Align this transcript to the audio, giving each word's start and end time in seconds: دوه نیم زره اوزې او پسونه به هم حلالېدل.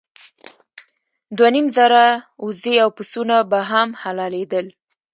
دوه 1.37 1.49
نیم 1.55 1.67
زره 1.77 2.03
اوزې 2.43 2.73
او 2.83 2.89
پسونه 2.97 3.37
به 3.49 3.59
هم 3.71 3.89
حلالېدل. 4.01 4.67